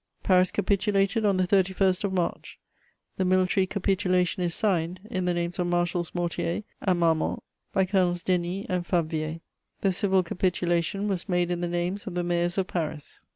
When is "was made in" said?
11.07-11.61